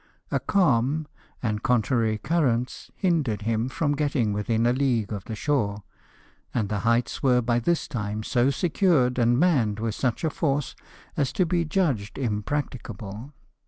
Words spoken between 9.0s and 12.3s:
and manned with such a force, as to be judged